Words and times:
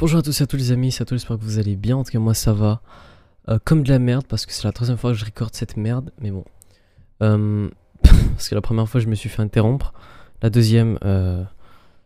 Bonjour 0.00 0.20
à 0.20 0.22
tous 0.22 0.40
et 0.40 0.44
à 0.44 0.46
tous 0.46 0.56
les 0.56 0.70
amis, 0.70 0.92
c'est 0.92 1.02
à 1.02 1.04
tous, 1.06 1.16
j'espère 1.16 1.38
que 1.38 1.42
vous 1.42 1.58
allez 1.58 1.74
bien. 1.74 1.96
En 1.96 2.04
tout 2.04 2.12
cas, 2.12 2.20
moi 2.20 2.32
ça 2.32 2.52
va 2.52 2.82
euh, 3.48 3.58
comme 3.64 3.82
de 3.82 3.88
la 3.88 3.98
merde 3.98 4.24
parce 4.28 4.46
que 4.46 4.52
c'est 4.52 4.62
la 4.62 4.70
troisième 4.70 4.96
fois 4.96 5.10
que 5.10 5.18
je 5.18 5.24
recorde 5.24 5.52
cette 5.56 5.76
merde. 5.76 6.12
Mais 6.20 6.30
bon, 6.30 6.44
Euh, 7.20 7.68
parce 8.02 8.48
que 8.48 8.54
la 8.54 8.60
première 8.60 8.88
fois 8.88 9.00
je 9.00 9.08
me 9.08 9.16
suis 9.16 9.28
fait 9.28 9.42
interrompre. 9.42 9.92
La 10.40 10.50
deuxième, 10.50 11.00
euh, 11.04 11.42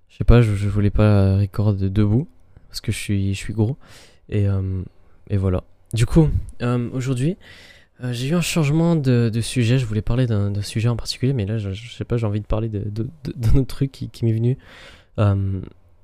je 0.09 0.17
sais 0.17 0.25
pas, 0.25 0.41
je, 0.41 0.51
voulais 0.71 0.89
pas 0.89 1.37
record 1.37 1.75
debout 1.75 2.29
parce 2.69 2.81
que 2.81 2.93
je 2.93 2.97
suis, 2.97 3.53
gros. 3.53 3.77
Et, 4.31 4.47
voilà. 5.37 5.63
Du 5.93 6.07
coup, 6.07 6.31
aujourd'hui, 6.95 7.37
j'ai 8.03 8.29
eu 8.29 8.35
un 8.35 8.41
changement 8.41 8.97
de, 8.97 9.31
sujet. 9.43 9.77
Je 9.77 9.85
voulais 9.85 10.01
parler 10.01 10.27
d'un 10.27 10.63
sujet 10.63 10.89
en 10.89 10.97
particulier, 10.97 11.35
mais 11.35 11.45
là, 11.45 11.59
je, 11.59 11.73
je 11.73 11.93
sais 11.93 12.07
pas, 12.07 12.17
j'ai 12.17 12.27
envie 12.27 12.41
de 12.41 12.47
parler 12.47 12.71
d'un 12.71 13.55
autre 13.55 13.67
truc 13.67 13.93
qui 13.93 14.25
m'est 14.25 14.33
venu. 14.33 14.57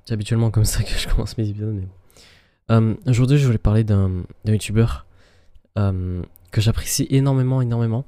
C'est 0.09 0.13
habituellement 0.13 0.49
comme 0.49 0.65
ça 0.65 0.81
que 0.81 0.89
je 0.89 1.07
commence 1.07 1.37
mes 1.37 1.47
épisodes, 1.47 1.75
mais 1.75 1.85
bon. 1.85 1.93
Euh, 2.71 2.95
Aujourd'hui, 3.05 3.37
je 3.37 3.45
voulais 3.45 3.59
parler 3.59 3.83
d'un 3.83 4.23
youtubeur 4.43 5.05
euh, 5.77 6.23
que 6.49 6.61
j'apprécie 6.61 7.05
énormément, 7.11 7.61
énormément. 7.61 8.05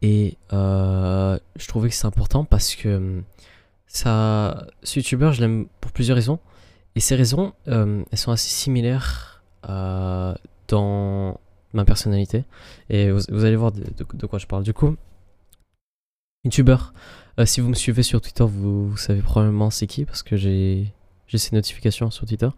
Et 0.00 0.38
euh, 0.52 1.36
je 1.56 1.66
trouvais 1.66 1.88
que 1.88 1.94
c'est 1.96 2.06
important 2.06 2.44
parce 2.44 2.76
que 2.76 3.20
ça, 3.88 4.68
ce 4.84 5.00
youtubeur, 5.00 5.32
je 5.32 5.40
l'aime 5.40 5.66
pour 5.80 5.90
plusieurs 5.90 6.14
raisons. 6.14 6.38
Et 6.94 7.00
ces 7.00 7.16
raisons, 7.16 7.52
elles 7.66 8.04
sont 8.12 8.30
assez 8.30 8.50
similaires 8.50 9.42
dans 9.64 11.40
ma 11.72 11.84
personnalité. 11.84 12.44
Et 12.90 13.10
vous, 13.10 13.44
allez 13.44 13.56
voir 13.56 13.72
de, 13.72 14.26
quoi 14.26 14.38
je 14.38 14.46
parle. 14.46 14.62
Du 14.62 14.72
coup, 14.72 14.94
youtubeur, 16.44 16.94
si 17.44 17.60
vous 17.60 17.70
me 17.70 17.74
suivez 17.74 18.04
sur 18.04 18.20
Twitter, 18.20 18.44
vous 18.48 18.96
savez 18.96 19.20
probablement 19.20 19.70
c'est 19.70 19.88
qui 19.88 20.04
parce 20.04 20.22
que 20.22 20.36
j'ai 20.36 20.94
j'ai 21.26 21.38
ces 21.38 21.54
notifications 21.54 22.10
sur 22.10 22.26
Twitter. 22.26 22.48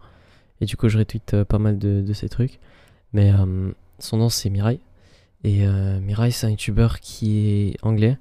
Et 0.61 0.65
du 0.65 0.77
coup, 0.77 0.89
je 0.89 0.97
retweet 0.97 1.33
euh, 1.33 1.45
pas 1.45 1.59
mal 1.59 1.77
de, 1.77 2.13
ces 2.13 2.29
trucs. 2.29 2.59
Mais 3.13 3.31
euh, 3.31 3.71
son 3.99 4.17
nom, 4.17 4.29
c'est 4.29 4.49
Mirai. 4.49 4.79
Et 5.43 5.65
euh, 5.67 5.99
Mirai, 5.99 6.31
c'est 6.31 6.47
un 6.47 6.51
youtubeur 6.51 6.99
qui 6.99 7.47
est 7.47 7.77
anglais. 7.83 8.17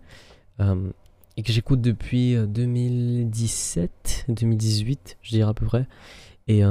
et 0.59 1.43
que 1.43 1.53
j'écoute 1.53 1.81
depuis 1.81 2.35
euh, 2.35 2.47
2017, 2.47 4.27
2018, 4.29 5.19
je 5.23 5.31
dirais 5.31 5.51
à 5.51 5.55
peu 5.55 5.67
près. 5.67 5.87
Et 6.49 6.63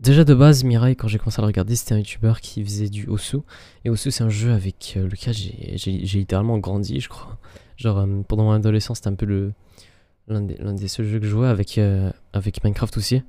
déjà 0.00 0.24
de 0.24 0.32
base, 0.32 0.64
Mirai, 0.64 0.96
quand 0.96 1.08
j'ai 1.08 1.18
commencé 1.18 1.40
à 1.40 1.42
le 1.42 1.48
regarder, 1.48 1.76
c'était 1.76 1.92
un 1.94 1.98
youtubeur 1.98 2.40
qui 2.40 2.64
faisait 2.64 2.88
du 2.88 3.06
Osu. 3.06 3.38
Et 3.84 3.90
Osu, 3.90 4.10
c'est 4.10 4.24
un 4.24 4.30
jeu 4.30 4.52
avec 4.52 4.96
lequel 4.96 5.34
j'ai- 5.34 6.00
littéralement 6.18 6.56
grandi, 6.56 7.00
je 7.00 7.10
crois. 7.10 7.36
Genre, 7.76 8.06
pendant 8.26 8.44
mon 8.44 8.52
adolescence, 8.52 8.98
c'était 8.98 9.08
un 9.08 9.14
peu 9.14 9.26
le 9.26 9.52
l'un 10.28 10.42
des, 10.42 10.54
des 10.54 10.88
seuls 10.88 11.06
jeux 11.06 11.18
que 11.18 11.26
je 11.26 11.30
jouais 11.30 11.48
avec, 11.48 11.78
euh, 11.78 12.10
avec 12.32 12.62
Minecraft 12.64 12.96
aussi. 12.96 13.22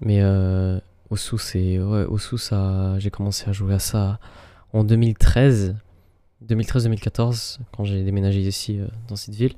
Mais 0.00 0.20
euh, 0.20 0.78
Osu, 1.10 1.38
c'est. 1.38 1.78
Ça. 2.38 2.98
J'ai 2.98 3.10
commencé 3.10 3.48
à 3.48 3.52
jouer 3.52 3.74
à 3.74 3.78
ça 3.78 4.18
en 4.72 4.84
2013. 4.84 5.76
2013-2014, 6.46 7.58
quand 7.76 7.82
j'ai 7.82 8.04
déménagé 8.04 8.40
ici, 8.40 8.78
euh, 8.78 8.86
dans 9.08 9.16
cette 9.16 9.34
ville. 9.34 9.54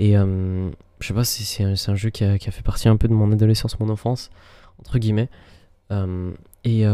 Et 0.00 0.18
euh, 0.18 0.68
je 0.98 1.06
sais 1.06 1.14
pas, 1.14 1.22
c'est 1.22 1.44
c'est 1.76 1.90
un, 1.90 1.94
jeu 1.94 2.10
qui 2.10 2.24
a, 2.24 2.38
fait 2.38 2.62
partie 2.62 2.88
un 2.88 2.96
peu 2.96 3.06
de 3.06 3.12
mon 3.12 3.30
adolescence, 3.30 3.78
mon 3.78 3.88
enfance, 3.88 4.30
entre 4.80 4.98
guillemets. 4.98 5.28
Et 6.64 6.84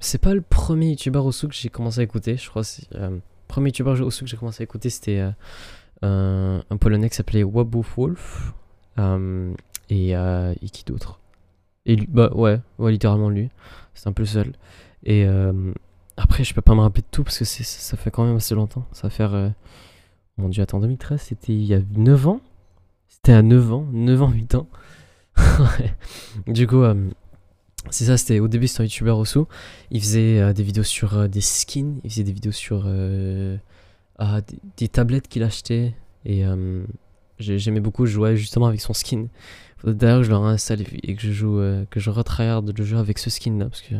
c'est 0.00 0.18
pas 0.20 0.34
le 0.34 0.40
premier 0.40 0.90
youtubeur 0.90 1.24
Osu 1.26 1.46
que 1.46 1.54
j'ai 1.54 1.68
commencé 1.68 2.00
à 2.00 2.02
écouter, 2.02 2.36
je 2.36 2.48
crois. 2.50 2.62
Euh, 2.96 3.18
premier 3.46 3.68
youtubeur 3.68 4.00
Osu 4.00 4.24
que 4.24 4.30
j'ai 4.30 4.36
commencé 4.36 4.62
à 4.62 4.64
écouter, 4.64 4.90
c'était 4.90 5.24
un, 6.02 6.62
polonais 6.80 7.08
qui 7.08 7.14
s'appelait 7.16 7.44
Wabuf 7.44 7.96
Wolf. 7.96 8.52
Euh, 8.98 9.54
et, 9.88 10.16
euh, 10.16 10.54
et 10.62 10.68
qui 10.68 10.84
d'autre? 10.84 11.20
Bah 12.08 12.30
ouais, 12.34 12.60
ouais, 12.78 12.92
littéralement 12.92 13.28
lui. 13.28 13.50
C'est 13.94 14.08
un 14.08 14.12
peu 14.12 14.24
seul. 14.24 14.52
Et 15.04 15.24
euh, 15.26 15.72
après, 16.16 16.44
je 16.44 16.54
peux 16.54 16.60
pas 16.60 16.74
me 16.74 16.80
rappeler 16.80 17.02
de 17.02 17.08
tout 17.10 17.24
parce 17.24 17.38
que 17.38 17.44
ça, 17.44 17.96
fait 17.96 18.10
quand 18.10 18.24
même 18.24 18.36
assez 18.36 18.54
longtemps. 18.54 18.86
Ça 18.92 19.02
va 19.04 19.10
faire. 19.10 19.52
Mon 20.38 20.48
dieu, 20.48 20.62
attends, 20.62 20.80
2013, 20.80 21.20
c'était 21.20 21.52
il 21.52 21.64
y 21.64 21.74
a 21.74 21.80
9 21.96 22.28
ans? 22.28 22.40
C'était 23.08 23.32
à 23.32 23.42
9 23.42 23.72
ans 23.72 23.86
9 23.92 24.22
ans, 24.22 24.30
8 24.30 24.54
ans. 24.54 24.68
Du 26.46 26.66
coup, 26.66 26.82
c'est 27.90 28.04
ça, 28.04 28.16
c'était 28.16 28.40
au 28.40 28.48
début, 28.48 28.68
c'était 28.68 28.82
un 28.82 28.84
youtubeur 28.84 29.18
Osu. 29.18 29.40
Il 29.90 30.00
faisait 30.00 30.54
des 30.54 30.62
vidéos 30.62 30.84
sur 30.84 31.28
des 31.28 31.40
skins, 31.40 32.00
il 32.04 32.10
faisait 32.10 32.24
des 32.24 32.32
vidéos 32.32 32.52
sur 32.52 32.86
ah, 34.18 34.40
des, 34.40 34.58
des 34.76 34.88
tablettes 34.88 35.28
qu'il 35.28 35.42
achetait. 35.42 35.94
Et 36.24 36.44
j'aimais 37.38 37.80
beaucoup 37.80 38.06
jouer 38.06 38.36
justement 38.36 38.66
avec 38.66 38.80
son 38.80 38.92
skin. 38.92 39.26
D'ailleurs, 39.84 40.22
je 40.22 40.30
le 40.30 40.36
réinstalle 40.36 40.82
et 41.02 41.14
que 41.16 41.22
je 41.22 41.32
joue, 41.32 41.58
euh, 41.58 41.84
que 41.90 41.98
je 41.98 42.10
retryhard 42.10 42.62
le 42.62 42.84
jeu 42.84 42.98
avec 42.98 43.18
ce 43.18 43.30
skin 43.30 43.58
là, 43.58 43.66
parce 43.66 43.82
que. 43.82 43.94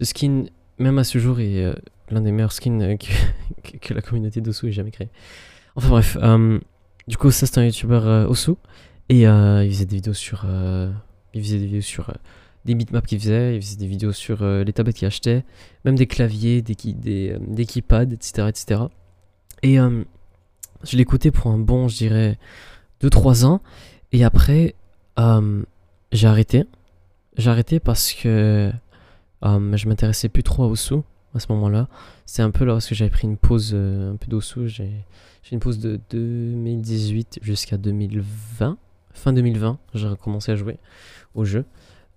Ce 0.00 0.06
skin, 0.06 0.44
même 0.78 0.98
à 0.98 1.04
ce 1.04 1.18
jour, 1.18 1.40
est 1.40 1.64
euh, 1.64 1.74
l'un 2.10 2.20
des 2.20 2.30
meilleurs 2.30 2.52
skins 2.52 2.80
euh, 2.82 2.96
que, 3.64 3.76
que, 3.78 3.94
la 3.94 4.00
communauté 4.00 4.40
d'Osu 4.40 4.68
ait 4.68 4.72
jamais 4.72 4.92
créé. 4.92 5.08
Enfin 5.74 5.88
bref, 5.88 6.16
euh, 6.22 6.58
du 7.08 7.16
coup, 7.16 7.30
ça 7.30 7.46
c'est 7.46 7.58
un 7.58 7.64
youtubeur 7.64 8.30
Osu, 8.30 8.52
et 9.08 9.22
il 9.22 9.70
faisait 9.70 9.86
des 9.86 9.96
vidéos 9.96 10.14
sur. 10.14 10.44
il 11.34 11.42
faisait 11.42 11.58
des 11.58 11.66
vidéos 11.66 11.80
sur 11.80 12.12
des 12.64 12.74
bitmaps 12.74 13.08
qu'il 13.08 13.18
faisait, 13.18 13.56
il 13.56 13.62
faisait 13.62 13.76
des 13.76 13.86
vidéos 13.86 14.12
sur 14.12 14.44
les 14.44 14.72
tablettes 14.72 14.96
qu'il 14.96 15.06
achetait, 15.06 15.44
même 15.84 15.94
des 15.94 16.06
claviers, 16.06 16.62
des, 16.62 16.74
des, 16.74 17.36
des 17.40 17.66
keypads, 17.66 18.12
etc. 18.12 18.48
etc. 18.48 18.80
Et 19.62 19.78
je 20.84 20.96
l'écoutais 20.96 21.30
pour 21.30 21.50
un 21.50 21.58
bon, 21.58 21.88
je 21.88 21.96
dirais, 21.96 22.38
2-3 23.02 23.44
ans. 23.44 23.60
Et 24.12 24.24
après, 24.24 24.74
euh, 25.18 25.62
j'ai 26.12 26.26
arrêté. 26.26 26.64
J'ai 27.36 27.50
arrêté 27.50 27.80
parce 27.80 28.12
que 28.12 28.72
euh, 29.44 29.76
je 29.76 29.88
m'intéressais 29.88 30.28
plus 30.28 30.42
trop 30.42 30.64
à 30.64 30.66
Osu 30.66 30.96
à 31.34 31.40
ce 31.40 31.52
moment-là. 31.52 31.88
C'est 32.26 32.42
un 32.42 32.50
peu 32.50 32.64
lorsque 32.64 32.94
j'avais 32.94 33.10
pris 33.10 33.28
une 33.28 33.36
pause 33.36 33.72
euh, 33.74 34.12
un 34.12 34.16
peu 34.16 34.26
d'Osu. 34.28 34.68
J'ai 34.68 35.04
une 35.52 35.60
pause 35.60 35.78
de 35.78 36.00
2018 36.10 37.40
jusqu'à 37.42 37.76
2020. 37.76 38.76
Fin 39.12 39.32
2020, 39.32 39.78
j'ai 39.94 40.08
recommencé 40.08 40.52
à 40.52 40.56
jouer 40.56 40.78
au 41.34 41.44
jeu. 41.44 41.64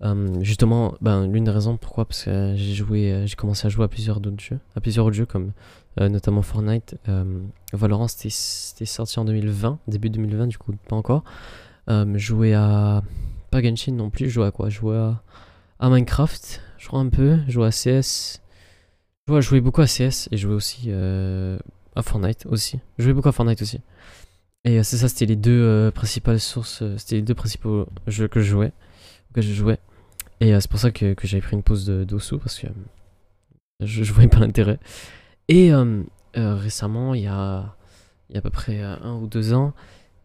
Euh, 0.04 0.42
justement, 0.42 0.96
ben, 1.02 1.28
l'une 1.28 1.44
des 1.44 1.52
raisons 1.52 1.78
pourquoi, 1.78 2.06
parce 2.06 2.24
que 2.24 2.54
j'ai 2.56 2.74
joué, 2.74 3.24
j'ai 3.26 3.36
commencé 3.36 3.68
à 3.68 3.70
jouer 3.70 3.86
à 3.86 3.88
plusieurs 3.88 4.20
jeux, 4.40 4.60
à 4.76 4.82
plusieurs 4.82 5.06
autres 5.06 5.16
jeux 5.16 5.26
comme 5.26 5.52
euh, 6.00 6.10
notamment 6.10 6.42
Fortnite. 6.42 6.96
Euh, 7.10 7.42
Valorant, 7.74 8.08
c'était 8.08 8.86
sorti 8.86 9.20
en 9.20 9.26
2020, 9.26 9.80
début 9.88 10.10
2020, 10.10 10.48
du 10.48 10.58
coup, 10.58 10.74
pas 10.88 10.96
encore. 10.96 11.24
Euh, 11.90 12.18
jouais 12.18 12.54
à. 12.54 13.04
Pas 13.50 13.62
Genshin 13.62 13.94
non 13.94 14.10
plus, 14.10 14.30
jouais 14.30 14.46
à 14.46 14.52
quoi? 14.52 14.70
Jouais 14.70 14.96
à, 14.96 15.22
à 15.80 15.90
Minecraft, 15.90 16.62
je 16.78 16.88
crois 16.88 17.02
un 17.02 17.10
peu. 17.10 17.40
Jouais 17.50 17.68
à 17.68 17.72
CS. 17.72 18.40
Je 19.28 19.42
jouais, 19.42 19.62
beaucoup 19.62 19.82
à 19.82 19.86
CS 19.86 20.28
et 20.32 20.38
jouais 20.38 20.54
aussi 20.54 20.92
à 20.92 22.02
Fortnite 22.02 22.46
aussi. 22.48 22.80
Je 22.98 23.04
jouais 23.04 23.14
beaucoup 23.14 23.30
à 23.30 23.32
Fortnite 23.32 23.62
aussi. 23.62 23.80
Et 24.64 24.84
c'est 24.84 24.98
ça, 24.98 25.08
c'était 25.08 25.26
les 25.26 25.36
deux 25.36 25.90
principales 25.94 26.40
sources, 26.40 26.84
c'était 26.98 27.16
les 27.16 27.22
deux 27.22 27.34
principaux 27.34 27.88
jeux 28.08 28.28
que 28.28 28.42
je 28.42 28.50
jouais. 28.50 28.74
Que 29.34 29.42
je 29.42 29.54
jouais. 29.54 29.80
Et 30.42 30.54
c'est 30.60 30.70
pour 30.70 30.80
ça 30.80 30.92
que, 30.92 31.16
j'avais 31.24 31.42
pris 31.42 31.56
une 31.56 31.64
pause 31.64 31.86
de 31.86 32.04
d'Osu 32.04 32.40
parce 32.40 32.60
que 32.60 32.68
je, 33.80 34.04
je 34.04 34.14
voyais 34.14 34.30
pas 34.30 34.40
l'intérêt. 34.40 34.80
Et 35.48 35.74
euh, 35.74 36.04
euh, 36.38 36.56
récemment, 36.56 37.14
il 37.14 37.24
y 37.24 37.28
a, 37.28 37.76
il 38.30 38.34
y 38.34 38.36
a 38.36 38.40
à 38.40 38.42
peu 38.42 38.50
près 38.50 38.82
euh, 38.82 38.96
un 39.02 39.16
ou 39.16 39.28
deux 39.28 39.54
ans, 39.54 39.74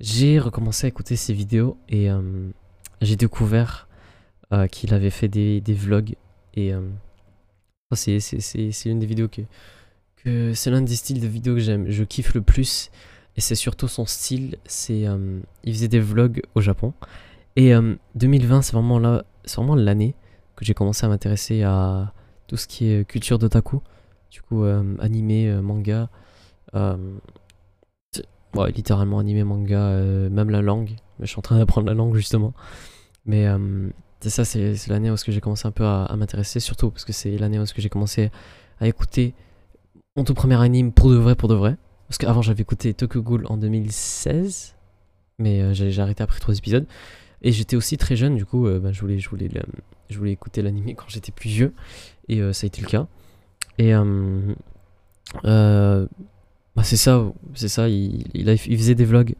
j'ai 0.00 0.38
recommencé 0.38 0.86
à 0.86 0.88
écouter 0.88 1.16
ses 1.16 1.32
vidéos 1.32 1.78
et 1.88 2.08
j'ai 3.00 3.16
découvert 3.16 3.88
qu'il 4.70 4.92
avait 4.92 5.08
fait 5.08 5.28
des, 5.28 5.62
vlogs. 5.68 6.16
Et 6.52 6.74
c'est, 7.92 8.18
des 8.84 9.06
vidéos 9.06 9.28
que, 9.28 9.40
que 10.16 10.52
c'est 10.52 10.70
l'un 10.70 10.82
des 10.82 10.96
styles 10.96 11.22
de 11.22 11.26
vidéos 11.26 11.54
que 11.54 11.60
j'aime. 11.60 11.90
Je 11.90 12.04
kiffe 12.04 12.34
le 12.34 12.42
plus. 12.42 12.90
Et 13.38 13.40
c'est 13.40 13.54
surtout 13.54 13.88
son 13.88 14.04
style. 14.04 14.58
C'est, 14.66 15.06
il 15.64 15.72
faisait 15.72 15.88
des 15.88 16.00
vlogs 16.00 16.42
au 16.54 16.60
Japon. 16.60 16.92
Et 17.56 17.74
euh, 17.74 17.94
2020, 18.14 18.62
c'est 18.62 18.72
vraiment, 18.74 19.22
c'est 19.44 19.56
vraiment 19.56 19.74
l'année 19.74 20.14
que 20.54 20.64
j'ai 20.64 20.74
commencé 20.74 21.04
à 21.04 21.08
m'intéresser 21.08 21.62
à 21.62 22.12
tout 22.46 22.56
ce 22.56 22.66
qui 22.66 22.90
est 22.90 23.08
culture 23.08 23.38
d'otaku. 23.38 23.80
Du 24.30 24.42
coup, 24.42 24.64
euh, 24.64 24.96
animé, 25.00 25.48
euh, 25.48 25.62
manga. 25.62 26.08
euh, 26.74 26.96
ouais, 28.54 28.72
littéralement 28.72 29.18
animé, 29.18 29.44
manga, 29.44 29.90
même 30.30 30.50
la 30.50 30.62
langue. 30.62 30.96
Mais 31.18 31.26
je 31.26 31.30
suis 31.30 31.38
en 31.38 31.42
train 31.42 31.58
d'apprendre 31.58 31.86
la 31.86 31.94
langue 31.94 32.14
justement. 32.14 32.52
Mais 33.24 33.46
c'est 34.20 34.30
ça, 34.30 34.44
c'est 34.44 34.88
l'année 34.88 35.10
où 35.10 35.14
est-ce 35.14 35.24
que 35.24 35.32
j'ai 35.32 35.40
commencé 35.40 35.66
un 35.66 35.72
peu 35.72 35.84
à, 35.84 36.14
m'intéresser, 36.16 36.60
surtout 36.60 36.90
parce 36.90 37.04
que 37.04 37.12
c'est 37.12 37.36
l'année 37.38 37.58
où 37.58 37.62
est-ce 37.62 37.74
que 37.74 37.82
j'ai 37.82 37.88
commencé 37.88 38.30
à 38.80 38.86
écouter 38.86 39.34
mon 40.16 40.24
tout 40.24 40.34
premier 40.34 40.60
anime 40.60 40.92
pour 40.92 41.10
de 41.10 41.16
vrai, 41.16 41.34
pour 41.34 41.48
de 41.48 41.54
vrai. 41.54 41.76
Parce 42.08 42.18
qu'avant 42.18 42.40
j'avais 42.40 42.62
écouté 42.62 42.94
Tokyo 42.94 43.20
Ghoul 43.20 43.46
en 43.48 43.56
2016, 43.56 44.76
mais 45.38 45.60
euh, 45.60 45.74
j'ai 45.74 46.00
arrêté 46.00 46.22
après 46.22 46.38
trois 46.38 46.56
épisodes. 46.56 46.86
Et 47.42 47.52
j'étais 47.52 47.76
aussi 47.76 47.96
très 47.96 48.16
jeune, 48.16 48.36
du 48.36 48.46
coup, 48.46 48.68
bah, 48.80 48.92
je, 48.92 49.00
voulais, 49.00 49.18
je, 49.18 49.28
voulais, 49.28 49.50
je 50.08 50.18
voulais 50.18 50.32
écouter 50.32 50.62
l'anime 50.62 50.86
quand 50.96 51.08
j'étais 51.08 51.32
plus 51.32 51.50
vieux, 51.50 51.74
et 52.28 52.40
ça 52.52 52.64
a 52.64 52.66
été 52.66 52.80
le 52.80 52.86
cas. 52.86 53.06
Et 53.78 53.94
euh, 53.94 54.54
euh, 55.44 56.06
bah, 56.74 56.82
c'est 56.82 56.96
ça, 56.96 57.24
c'est 57.54 57.68
ça, 57.68 57.88
il, 57.88 58.24
il, 58.34 58.78
faisait 58.78 58.94
des 58.94 59.04
vlogs 59.04 59.34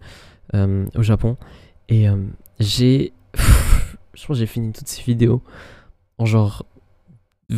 euh, 0.54 0.86
au 0.94 1.02
Japon, 1.02 1.36
et 1.88 2.06
j'ai. 2.60 3.12
je 4.14 4.26
que 4.26 4.34
j'ai 4.34 4.46
fini 4.46 4.72
toutes 4.72 4.88
ces 4.88 5.02
vidéos 5.02 5.42
en 6.18 6.26
genre. 6.26 6.66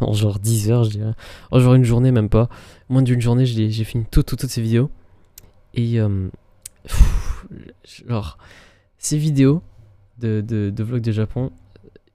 en 0.00 0.12
genre 0.12 0.40
10 0.40 0.70
heures, 0.70 0.84
je 0.84 0.90
dirais. 0.90 1.14
En 1.50 1.60
genre 1.60 1.74
une 1.74 1.84
journée, 1.84 2.10
même 2.10 2.28
pas. 2.28 2.48
Moins 2.88 3.02
d'une 3.02 3.20
journée, 3.20 3.46
j'ai 3.46 3.84
fini 3.84 4.04
toutes, 4.10 4.26
toutes, 4.26 4.46
ces 4.46 4.62
vidéos. 4.62 4.90
Et. 5.74 5.98
Genre. 7.84 8.38
Ces 8.98 9.18
vidéos 9.18 9.62
de, 10.18 10.40
de, 10.46 10.70
de 10.70 10.84
vlogs 10.84 11.02
de 11.02 11.10
Japon, 11.10 11.50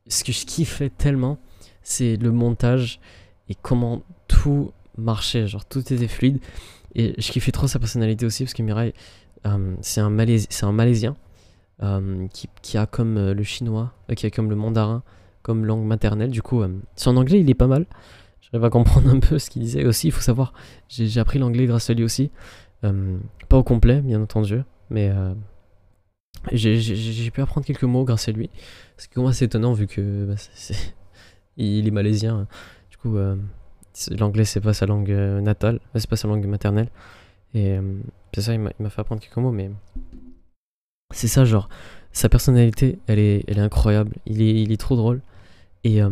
ce 0.07 0.23
que 0.23 0.31
je 0.31 0.45
kiffais 0.45 0.89
tellement, 0.89 1.37
c'est 1.83 2.15
le 2.15 2.31
montage 2.31 3.01
et 3.49 3.55
comment 3.55 4.03
tout 4.27 4.71
marchait. 4.97 5.47
Genre, 5.47 5.65
tout 5.65 5.79
était 5.79 6.07
fluide. 6.07 6.39
Et 6.95 7.13
je 7.17 7.31
kiffais 7.31 7.51
trop 7.51 7.67
sa 7.67 7.79
personnalité 7.79 8.25
aussi 8.25 8.43
parce 8.43 8.53
que 8.53 8.63
Mirai, 8.63 8.93
euh, 9.45 9.75
c'est 9.81 10.01
un, 10.01 10.09
Malaisien 10.09 11.15
euh, 11.83 12.27
qui, 12.61 12.77
a 12.77 12.85
comme 12.85 13.17
euh, 13.17 13.33
le 13.33 13.43
chinois, 13.43 13.93
qui 14.15 14.25
a 14.25 14.29
comme 14.29 14.49
le 14.49 14.55
mandarin 14.55 15.03
comme 15.43 15.65
langue 15.65 15.85
maternelle. 15.85 16.31
Du 16.31 16.41
coup, 16.41 16.61
son 16.95 17.15
anglais, 17.15 17.39
il 17.39 17.49
est 17.49 17.55
pas 17.55 17.67
mal. 17.67 17.85
J'arrive 18.41 18.65
à 18.65 18.69
comprendre 18.69 19.09
un 19.09 19.19
peu 19.19 19.39
ce 19.39 19.49
qu'il 19.49 19.61
disait 19.61 19.85
aussi. 19.85 20.07
Il 20.07 20.11
faut 20.11 20.21
savoir, 20.21 20.53
j'ai 20.89 21.19
appris 21.19 21.39
l'anglais 21.39 21.65
grâce 21.67 21.89
à 21.89 21.93
lui 21.93 22.03
aussi. 22.03 22.31
pas 22.81 23.57
au 23.57 23.63
complet, 23.63 24.01
bien 24.01 24.21
entendu, 24.21 24.61
mais 24.89 25.09
j'ai 26.51 27.31
pu 27.31 27.41
apprendre 27.41 27.65
quelques 27.65 27.83
mots 27.83 28.03
grâce 28.03 28.27
à 28.27 28.33
lui. 28.33 28.49
Ce 28.97 29.07
qui 29.07 29.19
est 29.19 29.25
assez 29.25 29.45
étonnant 29.45 29.71
vu 29.71 29.87
que 29.87 30.25
bah, 30.25 30.35
il 31.55 31.87
est 31.87 31.91
malaisien. 31.91 32.41
Du 32.41 32.47
coup, 33.09 33.17
l'anglais 34.11 34.45
c'est 34.45 34.61
pas 34.61 34.73
sa 34.73 34.85
langue 34.85 35.11
euh, 35.11 35.41
natale, 35.41 35.79
c'est 35.95 36.09
pas 36.09 36.15
sa 36.15 36.27
langue 36.27 36.45
maternelle. 36.45 36.89
Et 37.53 37.71
euh, 37.71 37.81
c'est 38.33 38.41
ça, 38.41 38.53
il 38.53 38.59
m'a 38.59 38.89
fait 38.89 39.01
apprendre 39.01 39.21
quelques 39.21 39.37
mots, 39.37 39.51
mais 39.51 39.71
c'est 41.13 41.27
ça, 41.27 41.45
genre, 41.45 41.69
sa 42.11 42.29
personnalité, 42.29 42.99
elle 43.07 43.19
est, 43.19 43.43
elle 43.47 43.57
est 43.57 43.61
incroyable. 43.61 44.15
Il 44.25 44.41
est, 44.41 44.61
il 44.61 44.71
est 44.71 44.77
trop 44.77 44.95
drôle. 44.95 45.21
Et 45.83 46.01
euh, 46.03 46.09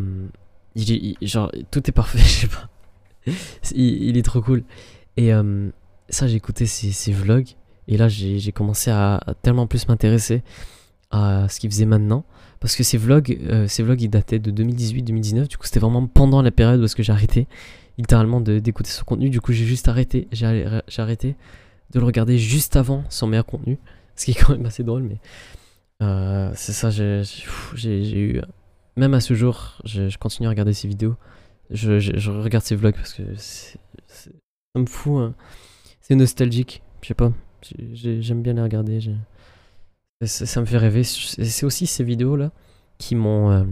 genre, 1.21 1.51
tout 1.71 1.87
est 1.87 1.91
parfait, 1.91 2.17
je 2.23 2.23
sais 2.23 2.47
pas. 2.47 2.69
il, 3.75 4.17
est 4.17 4.23
trop 4.23 4.41
cool. 4.41 4.63
Et 5.17 5.31
ça, 6.09 6.27
j'ai 6.27 6.35
écouté 6.35 6.65
ses, 6.65 7.11
vlogs. 7.11 7.49
Et 7.87 7.97
là, 7.97 8.07
j'ai 8.07 8.51
commencé 8.51 8.91
à, 8.91 9.21
tellement 9.41 9.67
plus 9.67 9.87
m'intéresser 9.87 10.41
à 11.11 11.47
ce 11.49 11.59
qu'il 11.59 11.69
faisait 11.69 11.85
maintenant. 11.85 12.25
Parce 12.59 12.75
que 12.75 12.83
ces 12.83 12.97
vlogs, 12.97 13.37
euh, 13.47 13.67
ces 13.67 13.83
vlogs 13.83 14.01
ils 14.01 14.09
dataient 14.09 14.39
de 14.39 14.51
2018-2019. 14.51 15.47
Du 15.47 15.57
coup, 15.57 15.65
c'était 15.65 15.79
vraiment 15.79 16.07
pendant 16.07 16.41
la 16.41 16.51
période 16.51 16.81
où 16.81 16.87
j'ai 16.87 17.11
arrêté 17.11 17.47
littéralement 17.97 18.41
d'écouter 18.41 18.89
son 18.89 19.05
contenu. 19.05 19.29
Du 19.29 19.41
coup, 19.41 19.53
j'ai 19.53 19.65
juste 19.65 19.87
arrêté. 19.87 20.27
J'ai 20.31 20.81
arrêté 20.97 21.35
de 21.91 21.99
le 21.99 22.05
regarder 22.05 22.37
juste 22.37 22.75
avant 22.75 23.03
son 23.09 23.27
meilleur 23.27 23.45
contenu. 23.45 23.77
Ce 24.15 24.25
qui 24.25 24.31
est 24.31 24.33
quand 24.35 24.53
même 24.53 24.65
assez 24.65 24.83
drôle, 24.83 25.03
mais 25.03 25.19
euh, 26.01 26.51
c'est 26.55 26.73
ça. 26.73 26.89
J'ai 26.89 28.19
eu. 28.19 28.41
Même 28.97 29.13
à 29.13 29.19
ce 29.19 29.33
jour, 29.33 29.77
je, 29.83 30.17
continue 30.17 30.47
à 30.47 30.49
regarder 30.49 30.73
ses 30.73 30.87
vidéos. 30.87 31.15
Je, 31.69 32.29
regarde 32.29 32.63
ses 32.63 32.75
vlogs 32.75 32.95
parce 32.95 33.13
que 33.13 33.23
ça 33.35 33.79
me 34.75 34.85
fout. 34.85 35.21
Hein. 35.21 35.33
C'est 36.01 36.15
nostalgique. 36.15 36.81
Je 37.01 37.09
sais 37.09 37.13
pas. 37.13 37.33
J'aime 37.93 38.41
bien 38.41 38.53
les 38.53 38.61
regarder. 38.61 38.99
Ça, 40.23 40.61
me 40.61 40.65
fait 40.65 40.77
rêver. 40.77 41.03
C'est 41.03 41.65
aussi 41.65 41.87
ces 41.87 42.03
vidéos-là 42.03 42.51
qui 42.97 43.15
m'ont. 43.15 43.51
Euh, 43.51 43.63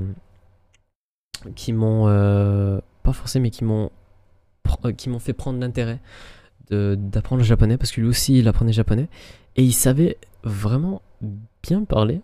qui 1.55 1.73
m'ont. 1.73 2.07
Euh, 2.07 2.79
pas 3.03 3.13
forcé, 3.13 3.39
mais 3.39 3.49
qui 3.49 3.63
m'ont. 3.63 3.91
Euh, 4.85 4.91
qui 4.91 5.09
m'ont 5.09 5.19
fait 5.19 5.33
prendre 5.33 5.59
l'intérêt 5.59 5.99
d'apprendre 6.69 7.41
le 7.41 7.45
japonais 7.45 7.77
parce 7.77 7.91
que 7.91 8.01
lui 8.01 8.07
aussi 8.07 8.39
il 8.39 8.47
apprenait 8.47 8.73
japonais 8.73 9.07
et 9.57 9.63
il 9.63 9.73
savait 9.73 10.17
vraiment 10.43 11.03
bien 11.61 11.83
parler 11.83 12.21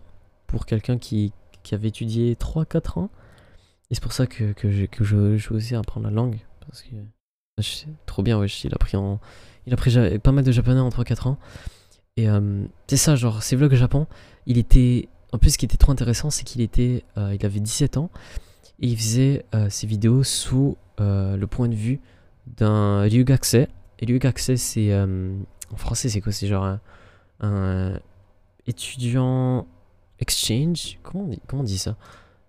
pour 0.48 0.66
quelqu'un 0.66 0.98
qui, 0.98 1.32
qui, 1.62 1.76
avait 1.76 1.88
étudié 1.88 2.34
3-4 2.34 2.98
ans. 2.98 3.10
Et 3.90 3.94
c'est 3.94 4.02
pour 4.02 4.12
ça 4.12 4.26
que, 4.26 4.52
que, 4.52 4.72
je, 4.72 4.86
que 4.86 5.74
apprendre 5.76 6.06
la 6.06 6.12
langue 6.12 6.40
parce 6.66 6.82
que 6.82 6.96
trop 8.06 8.22
bien, 8.22 8.38
wesh. 8.38 8.64
Il 8.64 8.74
a 8.74 8.78
pris, 8.78 8.96
en, 8.96 9.20
il 9.66 9.72
a 9.72 9.76
pris 9.76 9.94
pas 10.18 10.32
mal 10.32 10.44
de 10.44 10.52
japonais 10.52 10.80
en 10.80 10.88
3-4 10.88 11.28
ans. 11.28 11.38
Et 12.16 12.28
euh, 12.28 12.64
c'est 12.86 12.96
ça, 12.96 13.16
genre, 13.16 13.42
ces 13.42 13.56
vlogs 13.56 13.74
Japon, 13.74 14.06
il 14.46 14.58
était. 14.58 15.08
En 15.32 15.38
plus, 15.38 15.50
ce 15.52 15.58
qui 15.58 15.64
était 15.64 15.76
trop 15.76 15.92
intéressant, 15.92 16.30
c'est 16.30 16.44
qu'il 16.44 16.60
était. 16.60 17.04
Euh, 17.16 17.34
il 17.34 17.46
avait 17.46 17.60
17 17.60 17.96
ans 17.96 18.10
et 18.80 18.88
il 18.88 18.96
faisait 18.96 19.44
euh, 19.54 19.70
ses 19.70 19.86
vidéos 19.86 20.22
sous 20.22 20.76
le 20.98 21.44
point 21.46 21.68
de 21.68 21.74
vue 21.74 21.98
d'un 22.46 23.00
Ryugakse. 23.02 23.54
Et 23.54 23.70
Ryugakse, 24.06 24.56
c'est. 24.56 24.94
en 24.94 25.76
français, 25.76 26.08
c'est 26.08 26.20
quoi? 26.20 26.32
C'est 26.32 26.46
genre 26.46 26.78
un, 27.40 28.00
étudiant 28.66 29.66
exchange? 30.18 30.98
Comment 31.02 31.24
on, 31.24 31.28
dit, 31.28 31.40
comment 31.46 31.62
on 31.62 31.64
dit 31.64 31.78
ça? 31.78 31.96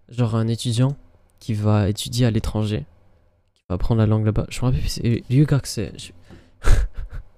Genre 0.10 0.36
un 0.36 0.48
étudiant 0.48 0.98
qui 1.40 1.54
va 1.54 1.88
étudier 1.88 2.26
à 2.26 2.32
l'étranger, 2.32 2.86
qui 3.54 3.64
va 3.70 3.76
apprendre 3.76 4.00
la 4.00 4.08
langue 4.08 4.26
là-bas. 4.26 4.48
Je 4.50 4.60
me 4.60 4.66
rappelle 4.66 4.82
plus, 4.82 4.90
c'est 4.90 5.24
Ryugakse. 5.30 5.80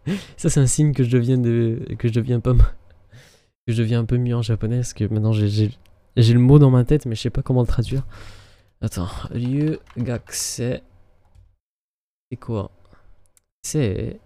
ça 0.38 0.50
c'est 0.50 0.60
un 0.60 0.68
signe 0.68 0.94
que 0.94 1.04
je 1.04 1.10
deviens 1.10 1.38
de 1.38 1.86
que 1.98 2.08
je 2.08 2.14
deviens 2.14 2.40
pas 2.40 2.54
que 2.54 3.74
je 3.74 3.78
deviens 3.78 4.02
un 4.02 4.06
peu 4.06 4.18
mieux 4.18 4.36
en 4.36 4.42
japonais 4.42 4.78
parce 4.78 4.94
que 4.94 5.06
maintenant 5.06 5.34
j'ai 5.34 5.72
le 6.18 6.40
mot 6.40 6.60
dans 6.60 6.70
ma 6.70 6.84
tête 6.84 7.06
mais 7.06 7.16
je 7.16 7.22
sais 7.22 7.30
pas 7.30 7.42
comment 7.42 7.62
le 7.62 7.68
traduire. 7.68 8.04
Attends, 8.82 9.10
lieu 9.34 9.80
gakse 9.98 10.62
c'est 12.30 12.38
quoi? 12.40 12.72
C'est 13.64 14.20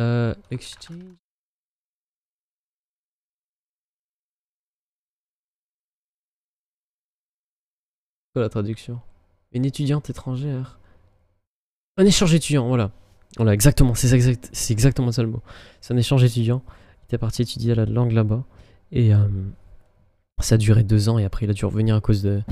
euh 0.00 0.34
exchange 0.50 1.14
quoi 8.34 8.42
la 8.42 8.48
traduction? 8.48 9.00
Une 9.52 9.64
étudiante 9.64 10.10
étrangère. 10.10 10.78
Un 11.96 12.04
échange 12.04 12.34
étudiant, 12.34 12.66
voilà. 12.66 12.90
Voilà, 13.36 13.52
exactement, 13.52 13.94
c'est 13.94 14.12
exact, 14.12 14.50
exactement 14.70 15.10
ça 15.10 15.22
le 15.22 15.28
mot. 15.28 15.42
C'est 15.80 15.92
un 15.92 15.96
échange 15.96 16.22
étudiant. 16.22 16.62
Il 17.02 17.04
était 17.06 17.18
parti 17.18 17.42
étudier 17.42 17.74
la 17.74 17.84
langue 17.84 18.12
là-bas. 18.12 18.44
Et 18.92 19.12
euh, 19.12 19.18
ça 20.40 20.54
a 20.54 20.58
duré 20.58 20.84
deux 20.84 21.08
ans 21.08 21.18
et 21.18 21.24
après 21.24 21.46
il 21.46 21.50
a 21.50 21.52
dû 21.52 21.64
revenir 21.64 21.96
à 21.96 22.00
cause 22.00 22.22
de, 22.22 22.42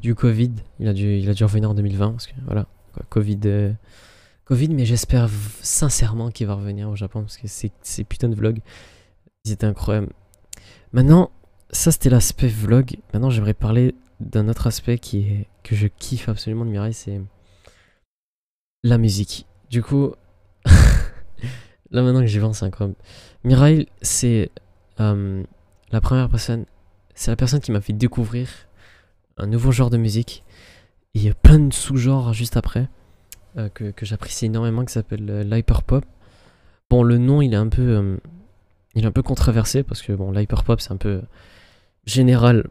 du 0.00 0.14
Covid. 0.14 0.52
Il 0.80 0.88
a, 0.88 0.92
dû, 0.92 1.18
il 1.18 1.28
a 1.28 1.34
dû 1.34 1.44
revenir 1.44 1.70
en 1.70 1.74
2020 1.74 2.10
parce 2.10 2.26
que 2.26 2.34
voilà, 2.44 2.66
Covid. 3.08 3.40
Euh, 3.46 3.72
Covid, 4.44 4.70
mais 4.70 4.84
j'espère 4.84 5.30
sincèrement 5.60 6.30
qu'il 6.30 6.48
va 6.48 6.54
revenir 6.54 6.88
au 6.88 6.96
Japon 6.96 7.20
parce 7.20 7.36
que 7.36 7.46
ces 7.46 8.04
putains 8.04 8.28
de 8.28 8.34
vlogs, 8.34 8.60
ils 9.44 9.52
étaient 9.52 9.66
incroyables. 9.66 10.12
Maintenant, 10.92 11.30
ça 11.70 11.92
c'était 11.92 12.10
l'aspect 12.10 12.48
vlog. 12.48 12.96
Maintenant, 13.14 13.30
j'aimerais 13.30 13.54
parler 13.54 13.94
d'un 14.20 14.48
autre 14.48 14.66
aspect 14.66 14.98
qui 14.98 15.20
est 15.20 15.46
que 15.62 15.74
je 15.74 15.86
kiffe 15.86 16.28
absolument 16.28 16.64
de 16.64 16.70
Mirai, 16.70 16.92
c'est 16.92 17.20
la 18.82 18.98
musique. 18.98 19.46
Du 19.70 19.82
coup, 19.82 20.12
Là 21.92 22.02
maintenant 22.02 22.20
que 22.20 22.26
j'y 22.26 22.40
pense, 22.40 22.58
c'est 22.58 22.64
incroyable. 22.64 22.96
C'est 24.00 24.50
euh, 25.00 25.42
la 25.90 26.00
première 26.00 26.28
personne, 26.28 26.64
c'est 27.14 27.30
la 27.30 27.36
personne 27.36 27.60
qui 27.60 27.70
m'a 27.70 27.80
fait 27.80 27.92
découvrir 27.92 28.48
un 29.36 29.46
nouveau 29.46 29.72
genre 29.72 29.90
de 29.90 29.98
musique. 29.98 30.42
Il 31.14 31.22
y 31.22 31.28
a 31.28 31.34
plein 31.34 31.58
de 31.58 31.72
sous-genres 31.72 32.32
juste 32.32 32.56
après 32.56 32.88
euh, 33.58 33.68
que, 33.68 33.90
que 33.90 34.06
j'apprécie 34.06 34.46
énormément 34.46 34.84
qui 34.84 34.92
s'appelle 34.92 35.28
euh, 35.28 35.44
l'hyperpop. 35.44 36.04
Bon, 36.88 37.02
le 37.02 37.18
nom 37.18 37.42
il 37.42 37.52
est 37.52 37.58
un 37.58 37.68
peu, 37.68 38.18
il 38.94 39.04
est 39.04 39.06
un 39.06 39.12
peu 39.12 39.22
controversé 39.22 39.82
parce 39.82 40.02
que 40.02 40.12
bon, 40.12 40.30
l'hyperpop 40.30 40.80
c'est 40.80 40.92
un 40.92 40.96
peu 40.96 41.22
général. 42.04 42.68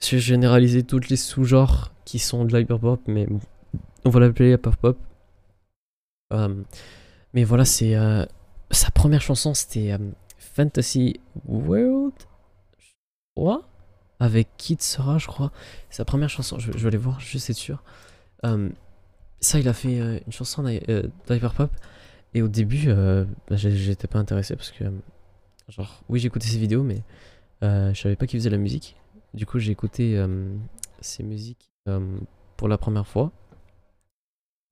J'ai 0.00 0.18
généralisé 0.18 0.82
tous 0.82 1.08
les 1.08 1.16
sous-genres 1.16 1.92
qui 2.04 2.18
sont 2.18 2.44
de 2.44 2.56
l'hyperpop, 2.56 3.00
mais 3.06 3.26
on 4.04 4.10
va 4.10 4.20
l'appeler 4.20 4.52
hyperpop. 4.52 4.98
Mais 7.34 7.44
voilà, 7.44 7.64
c'est 7.64 7.94
euh, 7.94 8.24
sa 8.72 8.90
première 8.90 9.20
chanson, 9.20 9.54
c'était 9.54 9.92
euh, 9.92 9.98
Fantasy 10.38 11.20
World, 11.46 12.14
quoi 13.36 13.68
avec 14.18 14.48
Kid 14.56 14.80
Sora, 14.80 15.18
je 15.18 15.26
crois. 15.26 15.50
Sa 15.90 16.04
première 16.04 16.28
chanson, 16.28 16.56
je, 16.60 16.70
vais 16.70 16.86
aller 16.86 16.96
voir, 16.96 17.18
je 17.18 17.38
sais 17.38 17.52
sûr. 17.52 17.82
Euh, 18.44 18.68
ça, 19.40 19.58
il 19.58 19.68
a 19.68 19.72
fait 19.72 19.98
une 19.98 20.32
chanson 20.32 20.62
d'Hyperpop. 20.62 21.72
Et 22.32 22.40
au 22.40 22.46
début, 22.46 22.86
bah, 22.86 23.56
j'étais 23.56 24.06
pas 24.06 24.20
intéressé 24.20 24.54
parce 24.54 24.70
que, 24.70 24.84
genre, 25.68 26.04
oui, 26.08 26.20
j'écoutais 26.20 26.46
ses 26.46 26.58
vidéos, 26.58 26.84
mais 26.84 27.02
je 27.62 28.00
savais 28.00 28.14
pas 28.14 28.28
qu'il 28.28 28.38
faisait 28.38 28.50
la 28.50 28.58
musique. 28.58 28.94
Du 29.34 29.44
coup, 29.44 29.58
j'ai 29.58 29.72
écouté 29.72 30.24
ses 31.00 31.24
musiques 31.24 31.72
pour 32.56 32.68
la 32.68 32.78
première 32.78 33.08
fois. 33.08 33.32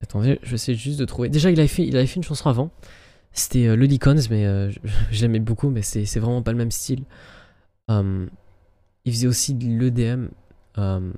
Attendez, 0.01 0.39
je 0.43 0.55
sais 0.55 0.75
juste 0.75 0.97
de 0.97 1.03
trouver. 1.05 1.27
Déjà, 1.27 1.51
il 1.51 1.59
avait 1.59 1.67
fait, 1.67 1.85
il 1.85 1.95
avait 1.97 2.07
fait 2.07 2.15
une 2.15 2.23
chanson 2.23 2.49
avant. 2.49 2.71
C'était 3.33 3.67
euh, 3.67 3.75
le 3.75 3.87
mais 4.29 4.45
euh, 4.45 4.71
j'aimais 5.09 5.39
beaucoup, 5.51 5.69
mais 5.69 5.81
c'est 5.81 6.19
vraiment 6.19 6.41
pas 6.41 6.51
le 6.51 6.57
même 6.57 6.71
style. 6.71 7.03
Um, 7.87 8.29
il 9.05 9.13
faisait 9.13 9.27
aussi 9.27 9.53
de 9.53 9.65
l'EDM. 9.65 10.27
Um, 10.77 11.13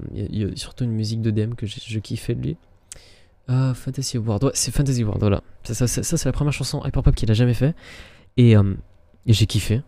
surtout 0.55 0.83
une 0.83 0.91
musique 0.91 1.21
d'EDM 1.21 1.53
que 1.53 1.67
je, 1.67 1.79
je 1.85 1.99
kiffais 1.99 2.35
de 2.35 2.41
lui. 2.41 2.57
Uh, 3.49 3.73
Fantasy 3.75 4.17
World, 4.17 4.45
ouais, 4.45 4.51
c'est 4.53 4.73
Fantasy 4.73 5.03
World, 5.03 5.19
voilà. 5.19 5.43
Ça, 5.63 5.87
c'est 5.87 6.25
la 6.25 6.31
première 6.31 6.53
chanson 6.53 6.81
hyperpop 6.85 7.13
qu'il 7.13 7.29
a 7.29 7.33
jamais 7.33 7.53
fait. 7.53 7.75
Et, 8.37 8.55
um, 8.55 8.77
et 9.25 9.33
j'ai 9.33 9.45
kiffé. 9.45 9.81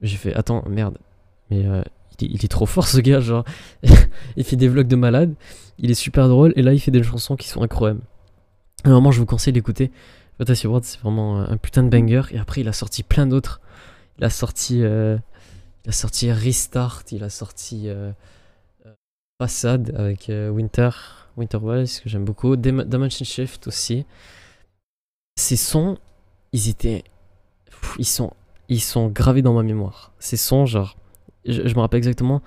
J'ai 0.00 0.16
fait, 0.16 0.34
attends, 0.34 0.64
merde. 0.68 0.96
Mais 1.50 1.66
euh, 1.66 1.82
il 2.20 2.44
est, 2.44 2.48
trop 2.48 2.66
fort 2.66 2.86
ce 2.86 2.98
gars, 2.98 3.20
genre. 3.20 3.44
il 4.36 4.44
fait 4.44 4.56
des 4.56 4.68
vlogs 4.68 4.86
de 4.86 4.96
malade, 4.96 5.34
il 5.78 5.90
est 5.90 5.94
super 5.94 6.28
drôle, 6.28 6.52
et 6.56 6.62
là 6.62 6.72
il 6.72 6.78
fait 6.80 6.90
des 6.90 7.02
chansons 7.02 7.36
qui 7.36 7.48
sont 7.48 7.62
incroyables. 7.62 8.02
Normalement, 8.84 9.10
je 9.10 9.18
vous 9.18 9.26
conseille 9.26 9.52
d'écouter. 9.52 9.90
Fantasy 10.40 10.66
World, 10.66 10.84
c'est 10.84 10.98
vraiment 11.00 11.40
un 11.40 11.56
putain 11.58 11.82
de 11.82 11.90
banger, 11.90 12.22
et 12.30 12.38
après 12.38 12.62
il 12.62 12.68
a 12.68 12.72
sorti 12.72 13.02
plein 13.02 13.26
d'autres. 13.26 13.60
Il 14.18 14.24
a 14.24 14.30
sorti. 14.30 14.82
Euh, 14.82 15.18
il 15.84 15.90
a 15.90 15.92
sorti 15.92 16.32
Restart, 16.32 17.04
il 17.12 17.22
a 17.22 17.30
sorti. 17.30 17.88
Euh, 17.88 18.10
Facade 19.38 19.94
avec 19.96 20.30
Winter. 20.30 20.90
Winter 21.36 21.58
que 21.58 22.08
j'aime 22.08 22.24
beaucoup. 22.24 22.56
Dimension 22.56 23.24
Shift 23.24 23.66
aussi. 23.66 24.04
Ces 25.36 25.56
sons, 25.56 25.98
ils 26.52 26.68
étaient. 26.68 27.04
Ils 27.98 28.06
sont, 28.06 28.32
ils 28.68 28.80
sont 28.80 29.08
gravés 29.08 29.42
dans 29.42 29.54
ma 29.54 29.62
mémoire. 29.62 30.12
Ces 30.18 30.36
sons, 30.36 30.66
genre. 30.66 30.96
Je, 31.46 31.62
me 31.74 31.80
rappelle 31.80 31.98
exactement 31.98 32.42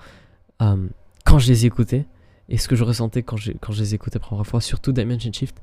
euh, 0.62 0.86
quand 1.24 1.40
je 1.40 1.48
les 1.48 1.66
écoutais 1.66 2.06
et 2.48 2.58
ce 2.58 2.68
que 2.68 2.76
je 2.76 2.84
ressentais 2.84 3.24
quand, 3.24 3.36
quand 3.60 3.72
je 3.72 3.80
les 3.80 3.94
écoutais 3.94 4.20
la 4.20 4.24
première 4.24 4.46
fois, 4.46 4.60
surtout 4.60 4.92
Dimension 4.92 5.32
Shift 5.32 5.60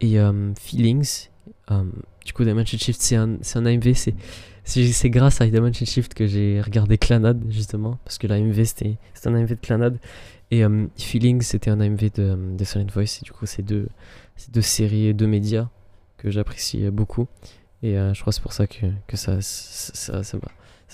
et 0.00 0.18
euh, 0.18 0.54
Feelings. 0.54 1.28
Euh, 1.70 1.82
du 2.24 2.32
coup, 2.32 2.44
Dimension 2.44 2.78
Shift, 2.78 3.00
c'est 3.00 3.16
un, 3.16 3.38
un 3.54 3.66
AMV. 3.66 3.94
C'est 4.64 5.10
grâce 5.10 5.40
à 5.40 5.46
Dimension 5.46 5.86
Shift 5.86 6.14
que 6.14 6.26
j'ai 6.26 6.60
regardé 6.60 6.98
Clanad, 6.98 7.42
justement, 7.50 7.98
parce 8.04 8.18
que 8.18 8.26
l'AMV, 8.26 8.64
c'était 8.64 8.96
un 9.24 9.34
AMV 9.34 9.50
de 9.50 9.54
Clanad. 9.54 9.98
Et 10.50 10.64
Feelings, 10.96 11.42
c'était 11.42 11.70
un 11.70 11.80
AMV 11.80 12.12
de, 12.14 12.56
de 12.56 12.64
Silent 12.64 12.86
Voice. 12.92 13.18
Et 13.20 13.24
du 13.24 13.32
coup, 13.32 13.46
c'est 13.46 13.62
deux, 13.62 13.88
deux 14.52 14.62
séries 14.62 15.12
deux 15.12 15.26
médias 15.26 15.68
que 16.18 16.30
j'apprécie 16.30 16.88
beaucoup. 16.90 17.26
Et 17.82 17.98
euh, 17.98 18.14
je 18.14 18.20
crois 18.20 18.30
que 18.30 18.36
c'est 18.36 18.42
pour 18.42 18.52
ça 18.52 18.66
que, 18.66 18.86
que 19.06 19.16
ça, 19.16 19.40
ça, 19.40 20.22
ça 20.22 20.38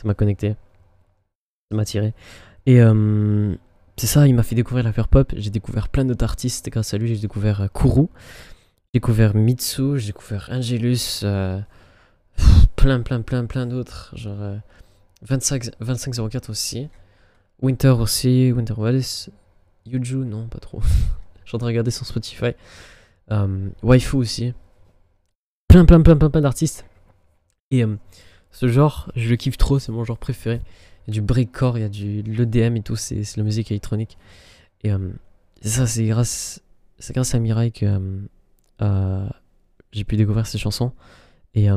m'a 0.05 0.15
connecté. 0.15 0.55
Ça 1.71 1.77
m'a 1.77 1.85
tiré. 1.85 2.13
Et 2.67 2.81
euh, 2.81 3.55
c'est 3.97 4.07
ça, 4.07 4.27
il 4.27 4.35
m'a 4.35 4.43
fait 4.43 4.55
découvrir 4.55 4.85
la 4.85 4.93
pop. 4.93 5.33
J'ai 5.37 5.51
découvert 5.51 5.89
plein 5.89 6.05
d'autres 6.05 6.25
artistes 6.25 6.69
grâce 6.71 6.95
à 6.95 6.99
lui. 6.99 7.15
J'ai 7.15 7.21
découvert 7.21 7.63
euh, 7.63 7.69
Kuru, 7.69 8.09
j'ai 8.93 8.99
découvert 9.01 9.35
Mitsu, 9.35 9.99
j'ai 9.99 10.09
découvert 10.09 10.49
Angelus, 10.53 11.25
plein, 12.77 13.01
plein, 13.01 13.23
plein, 13.23 13.47
plein 13.47 13.67
d'autres. 13.67 14.13
Genre 14.17 14.59
25, 15.23 15.71
2504 15.81 16.51
aussi. 16.51 16.89
Winter 17.61 17.89
aussi, 17.91 18.53
Winter 18.53 18.75
Wallace. 18.77 19.31
Yuju, 19.87 20.25
non, 20.25 20.47
pas 20.49 20.59
trop. 20.59 20.83
Je 21.45 21.57
regarder 21.57 21.91
sur 21.91 22.07
Spotify. 22.07 22.53
Waifu 23.83 24.17
aussi 24.17 24.53
plein, 25.73 25.87
plein, 25.87 26.03
plein, 26.03 26.17
plein, 26.17 26.29
plein 26.29 26.43
d'artistes. 26.43 26.85
Et 27.71 27.83
euh, 27.83 27.97
ce 28.51 28.69
genre, 28.69 29.11
je 29.17 29.31
le 29.31 29.37
kiffe 29.37 29.57
trop, 29.57 29.79
c'est 29.79 29.91
mon 29.91 30.05
genre 30.05 30.19
préféré. 30.19 30.61
Il 31.07 31.15
y 31.15 31.19
a 31.19 31.21
du 31.21 31.23
breakcore, 31.23 31.79
il 31.79 31.81
y 31.81 31.85
a 31.85 31.89
du 31.89 32.21
l'EDM 32.23 32.77
et 32.77 32.83
tout, 32.83 32.95
c'est 32.95 33.25
la 33.39 33.43
musique 33.43 33.71
électronique. 33.71 34.19
Et 34.85 34.93
euh, 34.93 34.99
ça, 35.63 35.87
c'est 35.87 36.05
grâce, 36.05 36.61
grâce 37.11 37.35
à 37.35 37.39
Mirai 37.39 37.71
que 37.71 37.87
euh, 37.87 38.21
j'ai 39.93 40.05
pu 40.05 40.17
découvrir 40.17 40.47
ces 40.47 40.59
chansons. 40.59 40.93
Et 41.55 41.69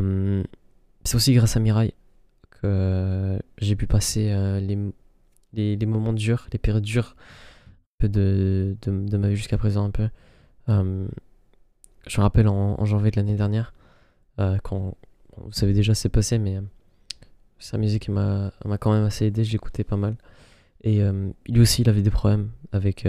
c'est 1.03 1.15
aussi 1.15 1.33
grâce 1.33 1.55
à 1.57 1.59
Mirai 1.59 1.93
que 2.61 3.39
j'ai 3.59 3.75
pu 3.75 3.87
passer 3.87 4.29
les, 4.61 5.75
les, 5.75 5.85
moments 5.85 6.13
durs, 6.13 6.47
les 6.51 6.59
périodes 6.59 6.83
dures 6.83 7.15
de, 8.01 8.77
de, 8.81 9.17
ma 9.17 9.29
vie 9.29 9.35
jusqu'à 9.35 9.57
présent 9.57 9.85
un 9.85 9.91
peu. 9.91 10.09
je 10.67 10.73
me 10.73 12.21
rappelle 12.21 12.47
en 12.47 12.83
janvier 12.85 13.11
de 13.11 13.17
l'année 13.17 13.35
dernière, 13.35 13.73
euh, 14.39 14.57
quand 14.63 14.97
vous 15.37 15.51
savez 15.51 15.73
déjà 15.73 15.93
c'est 15.93 16.09
passé, 16.09 16.37
mais 16.37 16.57
euh, 16.57 16.61
sa 17.59 17.77
musique 17.77 18.09
m'a 18.09 18.51
quand 18.79 18.93
même 18.93 19.05
assez 19.05 19.25
aidé, 19.25 19.43
j'écoutais 19.43 19.83
pas 19.83 19.97
mal. 19.97 20.17
Et 20.81 21.01
euh, 21.01 21.29
lui 21.47 21.61
aussi, 21.61 21.81
il 21.81 21.89
avait 21.89 22.01
des 22.01 22.11
problèmes 22.11 22.51
avec, 22.71 23.07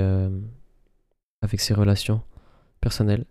avec 1.42 1.60
ses 1.60 1.74
relations 1.74 2.22
personnelles. 2.80 3.24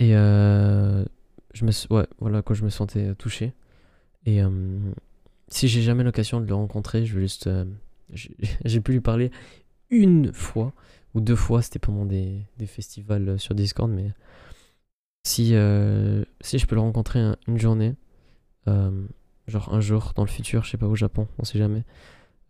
Et 0.00 0.10
je 0.12 1.64
me, 1.64 1.94
ouais, 1.94 2.06
voilà, 2.18 2.42
quand 2.42 2.54
je 2.54 2.64
me 2.64 2.70
sentais 2.70 3.14
touché. 3.14 3.52
Et 4.26 4.40
si 5.48 5.68
j'ai 5.68 5.82
jamais 5.82 6.02
l'occasion 6.02 6.40
de 6.40 6.46
le 6.46 6.54
rencontrer, 6.54 7.06
je 7.06 7.14
vais 7.14 7.20
juste. 7.20 7.48
j'ai 8.64 8.80
pu 8.80 8.92
lui 8.92 9.00
parler 9.00 9.30
une 9.90 10.32
fois 10.32 10.72
ou 11.14 11.20
deux 11.20 11.36
fois, 11.36 11.62
c'était 11.62 11.78
pendant 11.78 12.04
des, 12.04 12.46
festivals 12.66 13.38
sur 13.38 13.54
Discord, 13.54 13.90
mais 13.90 14.12
si, 15.24 15.54
euh, 15.54 16.24
si 16.40 16.58
je 16.58 16.66
peux 16.66 16.76
le 16.76 16.80
rencontrer 16.80 17.20
une 17.48 17.58
journée, 17.58 17.94
euh, 18.68 19.06
genre 19.48 19.74
un 19.74 19.80
jour 19.80 20.12
dans 20.14 20.24
le 20.24 20.28
futur, 20.30 20.64
je 20.64 20.70
sais 20.70 20.76
pas, 20.76 20.86
au 20.86 20.94
Japon, 20.94 21.26
on 21.38 21.44
sait 21.44 21.58
jamais, 21.58 21.84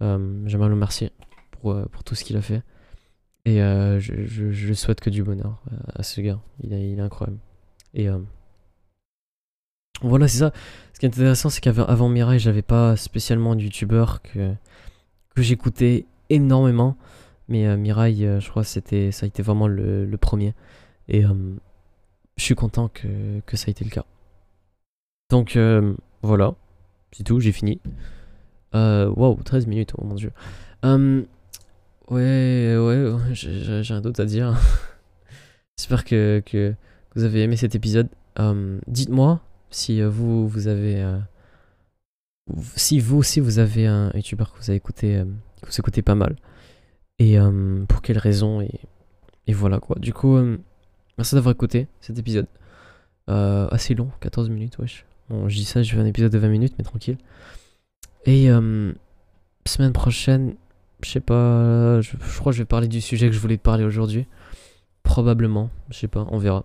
euh, 0.03 0.43
j'aimerais 0.47 0.69
le 0.69 0.75
remercier 0.75 1.13
pour, 1.51 1.75
pour 1.89 2.05
tout 2.05 2.15
ce 2.15 2.25
qu'il 2.25 2.37
a 2.37 2.43
fait. 2.43 2.63
Et 3.47 3.59
je, 3.59 4.27
je, 4.27 4.51
je, 4.53 4.73
souhaite 4.75 5.01
que 5.01 5.11
du 5.11 5.23
bonheur 5.23 5.63
à 5.95 6.03
ce 6.03 6.21
gars. 6.21 6.39
Il 6.63 6.73
est, 6.73 7.01
incroyable. 7.01 7.39
Et 7.95 8.09
voilà, 10.03 10.29
c'est 10.29 10.39
ça. 10.39 10.53
Ce 10.93 11.01
qui 11.01 11.07
est 11.07 11.09
intéressant, 11.09 11.49
c'est 11.49 11.61
qu'avant 11.61 12.09
Mirai, 12.09 12.39
j'avais 12.39 12.63
pas 12.63 12.97
spécialement 12.97 13.57
de 13.57 13.63
youtubeur 13.63 14.23
que, 14.23 14.55
j'écoutais 15.37 16.07
énormément. 16.29 16.97
Mais 17.49 17.77
Mirai, 17.77 18.15
je 18.15 18.49
crois, 18.51 18.63
ça 18.63 18.81
a 18.81 19.27
été 19.27 19.43
vraiment 19.43 19.67
le, 19.67 20.17
premier. 20.21 20.55
Et 21.09 21.23
je 21.23 22.45
suis 22.45 22.55
content 22.55 22.89
que, 22.89 23.57
ça 23.57 23.69
ait 23.69 23.73
été 23.73 23.85
le 23.85 23.91
cas. 23.91 24.05
Donc 25.31 25.55
euh, 25.57 25.95
voilà, 26.23 26.55
c'est 27.13 27.23
tout, 27.23 27.39
j'ai 27.39 27.53
fini. 27.53 27.81
Euh, 28.75 29.09
wow, 29.09 29.39
13 29.45 29.67
minutes, 29.69 29.93
oh 29.97 30.05
mon 30.05 30.15
dieu. 30.15 30.33
Hum, 32.11 32.17
ouais, 32.17 32.77
ouais, 32.79 33.35
j'ai 33.35 33.81
rien 33.81 34.01
d'autre 34.01 34.21
à 34.21 34.25
dire. 34.25 34.59
J'espère 35.79 36.05
que, 36.05 36.43
que, 36.45 36.75
vous 37.15 37.25
avez 37.25 37.43
aimé 37.43 37.57
cet 37.57 37.75
épisode. 37.75 38.09
Hum, 38.37 38.81
dites-moi 38.87 39.41
si 39.71 40.01
euh, 40.01 40.09
vous, 40.09 40.49
vous 40.49 40.69
avez... 40.69 41.05
si 42.77 42.99
vous 42.99 43.19
aussi 43.19 43.41
vous 43.41 43.59
avez 43.59 43.87
un 43.87 44.11
youtubeur 44.15 44.53
que 44.53 44.59
vous 44.59 44.71
avez 44.71 44.77
écouté, 44.77 45.23
que 45.63 45.67
vous 45.67 45.79
écoutez 45.79 46.03
pas 46.03 46.15
mal. 46.15 46.37
Et 47.19 47.37
pour 47.89 48.03
quelles 48.03 48.19
raisons 48.19 48.61
et, 48.61 48.81
voilà 49.53 49.79
quoi. 49.79 49.97
Du 49.99 50.13
coup... 50.13 50.39
Merci 51.21 51.35
d'avoir 51.35 51.53
écouté 51.53 51.87
cet 52.01 52.19
épisode. 52.19 52.47
Euh, 53.29 53.69
assez 53.71 53.95
long, 53.95 54.11
14 54.21 54.49
minutes, 54.49 54.79
wesh. 54.79 55.05
Bon, 55.29 55.51
je 55.51 55.57
dis 55.57 55.67
ça, 55.67 55.83
je 55.83 55.95
fais 55.95 56.01
un 56.01 56.07
épisode 56.07 56.33
de 56.33 56.39
20 56.39 56.49
minutes, 56.49 56.75
mais 56.79 56.85
tranquille. 56.85 57.19
Et 58.25 58.51
euh, 58.51 58.93
semaine 59.67 59.93
prochaine, 59.93 60.55
je 61.03 61.11
sais 61.11 61.21
pas, 61.21 62.01
je, 62.01 62.11
crois 62.39 62.53
que 62.53 62.57
je 62.57 62.63
vais 62.63 62.67
parler 62.67 62.89
du 62.89 63.01
sujet 63.01 63.29
que 63.29 63.35
je 63.35 63.41
voulais 63.41 63.59
parler 63.59 63.85
aujourd'hui. 63.85 64.27
Probablement, 65.03 65.71
je 65.91 65.99
sais 65.99 66.09
pas, 66.09 66.27
on 66.31 66.39
verra. 66.39 66.65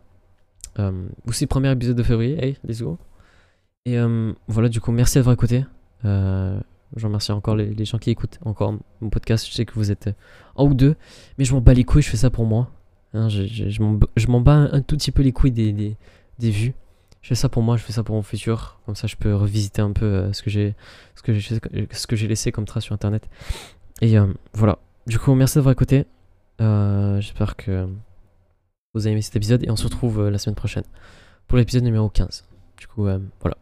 Euh, 0.80 1.08
aussi, 1.28 1.48
premier 1.48 1.72
épisode 1.72 1.96
de 1.96 2.04
février, 2.04 2.44
hey, 2.44 2.58
let's 2.68 2.82
go. 2.82 2.98
Et 3.86 3.98
euh, 3.98 4.34
voilà, 4.48 4.70
du 4.70 4.82
coup, 4.82 4.92
merci 4.92 5.18
d'avoir 5.18 5.34
écouté. 5.34 5.66
je 6.04 6.60
remercie 7.04 7.32
encore 7.32 7.56
les, 7.56 7.86
gens 7.86 7.98
qui 7.98 8.10
écoutent 8.10 8.40
encore 8.46 8.74
mon 9.02 9.10
podcast. 9.10 9.48
Je 9.48 9.54
sais 9.54 9.66
que 9.66 9.74
vous 9.76 9.92
êtes 9.92 10.10
un 10.58 10.64
ou 10.64 10.74
deux, 10.74 10.96
mais 11.38 11.46
je 11.46 11.54
m'en 11.54 11.62
bats 11.62 11.74
les 11.74 11.84
couilles, 11.84 12.02
je 12.02 12.10
fais 12.10 12.18
ça 12.18 12.30
pour 12.30 12.46
moi. 12.46 12.70
Hein, 13.16 13.30
je, 13.30 14.28
m'en 14.28 14.42
bats 14.42 14.70
un, 14.72 14.82
tout 14.82 14.98
petit 14.98 15.12
peu 15.12 15.24
les 15.24 15.32
couilles 15.32 15.52
des, 15.52 15.72
des, 15.72 16.52
vues. 16.52 16.74
Je 17.22 17.30
fais 17.30 17.36
ça 17.36 17.48
pour 17.48 17.64
moi, 17.64 17.78
je 17.78 17.84
fais 17.84 17.94
ça 17.94 18.04
pour 18.04 18.16
mon 18.16 18.22
futur. 18.22 18.78
Comme 18.86 18.96
ça, 18.96 19.08
je 19.08 19.16
peux 19.16 19.34
revisiter 19.34 19.82
un 19.82 19.94
peu 19.94 20.06
euh, 20.06 20.34
ce 20.34 20.44
que 20.44 20.50
j'ai 20.50 20.76
ce 21.16 22.08
que 22.08 22.16
j'ai 22.16 22.28
laissé 22.28 22.52
comme 22.52 22.66
trace 22.66 22.84
sur 22.84 22.94
internet. 22.94 23.28
Et 24.02 24.18
euh, 24.18 24.28
voilà. 24.54 24.80
Du 25.08 25.20
coup, 25.20 25.34
merci 25.36 25.56
d'avoir 25.56 25.74
écouté. 25.74 26.06
Euh, 26.62 27.20
j'espère 27.22 27.56
que 27.56 27.88
vous 28.94 29.06
avez 29.06 29.12
aimé 29.12 29.22
cet 29.22 29.36
épisode 29.36 29.64
et 29.64 29.70
on 29.70 29.76
se 29.76 29.84
retrouve 29.84 30.30
la 30.30 30.38
semaine 30.38 30.56
prochaine 30.56 30.86
pour 31.48 31.58
l'épisode 31.58 31.84
numéro 31.84 32.10
15. 32.10 32.46
Du 32.78 32.88
coup, 32.88 33.04
voilà. 33.04 33.58